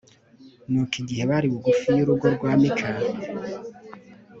[0.69, 2.89] nuko igihe bari bugufi y'urugo rwa mika